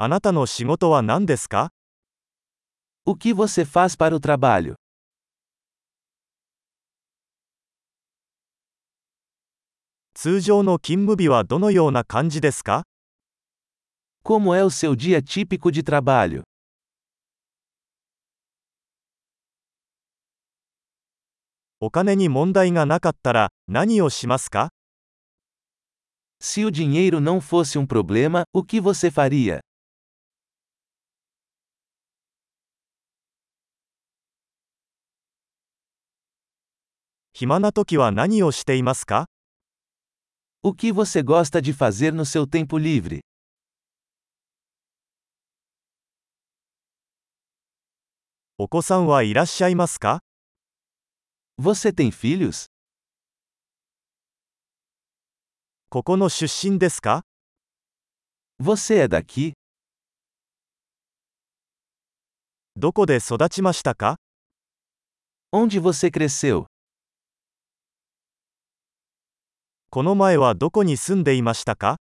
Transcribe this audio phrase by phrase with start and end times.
[0.00, 1.72] あなたの仕事は何ですか
[3.04, 4.76] O que você faz para o trabalho?
[10.14, 12.84] 通常の勤務日はどのような感じですか
[14.22, 16.44] Como é o seu dia típico de trabalho?
[21.80, 24.68] お金に問題がなかったら何をしますか
[26.40, 29.58] Se o dinheiro não fosse um problema, o que você faria?
[37.40, 39.26] 暇な時は何をしていますか
[40.60, 43.20] O que você gosta de fazer no seu tempo livre?
[48.58, 50.18] お子さんはいらっしゃいますか
[51.60, 52.66] Você tem filhos?
[55.90, 57.22] ここの出身ですか
[58.58, 59.52] Você é daqui?
[62.74, 64.16] どこで育ちましたか
[65.52, 66.66] Onde você cresceu?
[69.98, 71.96] この前はどこに住んでいましたか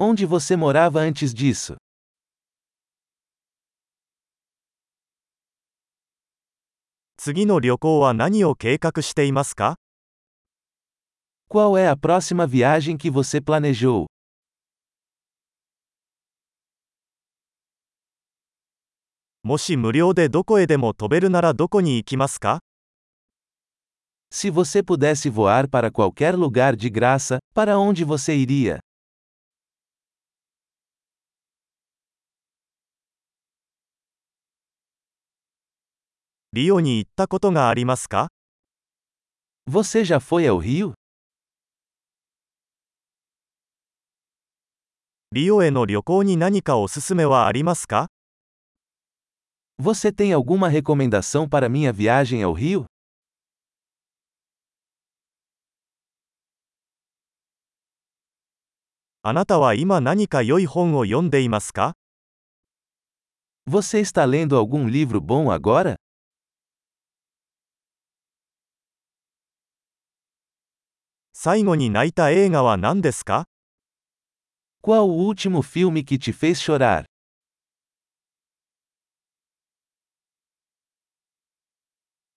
[0.00, 1.76] Onde você morava antes disso?
[7.18, 9.76] 次の旅行は何を計画していますか
[11.50, 14.06] Qual é a próxima viagem que você planejou?
[19.42, 22.60] もし無料でどこへでも飛べるならどこに行きますか
[24.36, 28.80] Se você pudesse voar para qualquer lugar de graça, para onde você iria?
[36.52, 38.26] リオに行ったことがありますか
[39.66, 40.94] Você já foi ao Rio?
[45.30, 48.08] リオへの旅行に何かおすすめはありますか
[49.78, 52.84] Você tem alguma recomendação para minha viagem ao Rio?
[59.26, 61.96] あなたは今何か良い本を読んでいますか
[63.66, 65.96] ？Você está lendo algum livro bom agora?
[71.32, 73.46] 最後に泣いた映画は何ですか
[74.82, 77.06] ？Qual o último filme que te fez chorar?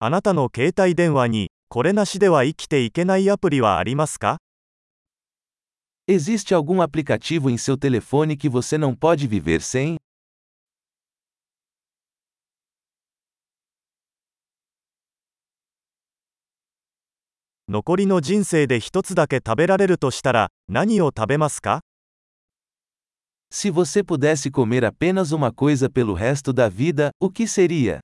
[0.00, 4.38] あなたの携帯電話に、これなしでは生きていけないアプリはありますか？
[6.14, 9.96] Existe algum aplicativo em seu telefone que você não pode viver sem?
[17.66, 21.80] 残りの人生で一つだけ食べられるとしたら、何を食べますか
[23.50, 28.00] Se você pudesse comer apenas uma coisa pelo resto da vida, o que seria?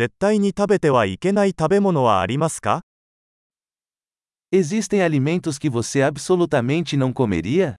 [0.00, 2.80] 絶対に食べてはいけない食べ物はありますか
[4.50, 7.74] Existem alimentos que você absolutamente não comeria?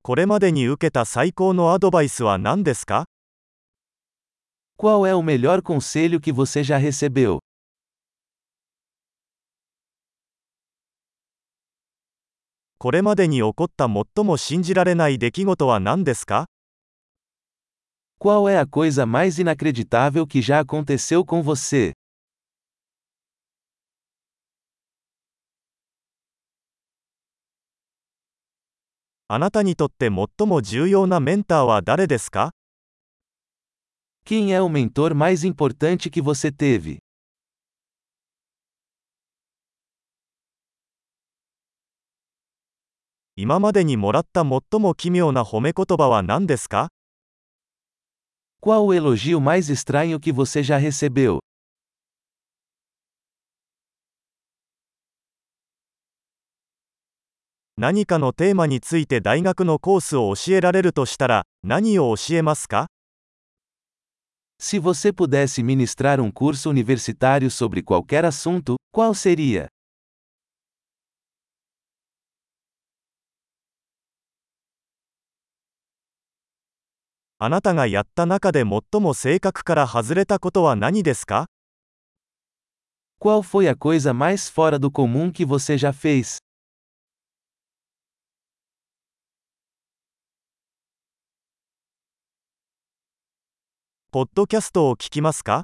[0.00, 3.04] これまでに受けた最高のアドバイスは何ですか
[4.78, 7.40] Qual é o melhor conselho que você já recebeu?
[12.80, 16.46] これまでに起こった最も信じられない出来事は何ですか
[18.20, 21.92] Qual é a coisa mais inacreditável que já aconteceu com você?
[29.26, 32.52] あなたにとって最も重要なメンターは誰ですか
[34.24, 36.98] Quem é o mentor mais importante que você teve?
[43.40, 46.88] 今までにもらった最も奇妙な褒め言葉は何ですか
[48.60, 51.38] Qual o elogio mais estranho que você já recebeu?
[57.76, 62.88] 何かのテーマについて大学のコースを教えられるとしたら、何を教えますか
[64.60, 69.68] Se você pudesse ministrar um curso universitário sobre qualquer assunto, qual seria?
[77.40, 81.46] あなたがやった中で最も性格から外れたことは何ですか
[83.20, 86.38] Qual foi a coisa mais fora do comum que você já fez?
[94.10, 95.62] ポッドキャストを聞きますか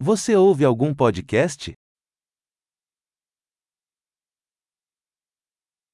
[0.00, 1.74] Você ouve algum podcast?